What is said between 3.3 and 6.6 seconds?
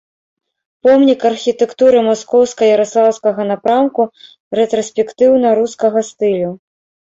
напрамку рэтраспектыўна-рускага стылю.